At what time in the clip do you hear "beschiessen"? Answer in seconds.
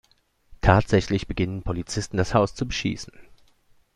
2.67-3.13